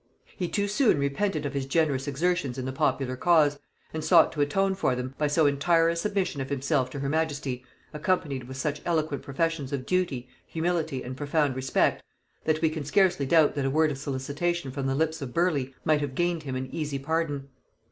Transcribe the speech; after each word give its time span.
He 0.35 0.47
too 0.49 0.67
soon 0.67 0.97
repented 0.97 1.45
of 1.45 1.53
his 1.53 1.67
generous 1.67 2.07
exertions 2.07 2.57
in 2.57 2.65
the 2.65 2.71
popular 2.71 3.15
cause, 3.15 3.59
and 3.93 4.03
sought 4.03 4.31
to 4.31 4.41
atone 4.41 4.73
for 4.73 4.95
them 4.95 5.13
by 5.19 5.27
so 5.27 5.45
entire 5.45 5.89
a 5.89 5.95
submission 5.95 6.41
of 6.41 6.49
himself 6.49 6.89
to 6.89 6.99
her 7.01 7.07
majesty, 7.07 7.63
accompanied 7.93 8.45
with 8.45 8.57
such 8.57 8.81
eloquent 8.83 9.21
professions 9.21 9.71
of 9.71 9.85
duty, 9.85 10.27
humility 10.47 11.03
and 11.03 11.17
profound 11.17 11.55
respect, 11.55 12.01
that 12.45 12.63
we 12.63 12.69
can 12.71 12.83
scarcely 12.83 13.27
doubt 13.27 13.53
that 13.53 13.65
a 13.65 13.69
word 13.69 13.91
of 13.91 13.99
solicitation 13.99 14.71
from 14.71 14.87
the 14.87 14.95
lips 14.95 15.21
of 15.21 15.35
Burleigh 15.35 15.69
might 15.85 16.01
have 16.01 16.15
gained 16.15 16.41
him 16.41 16.55
an 16.55 16.65
easy 16.73 16.97
pardon. 16.97 17.49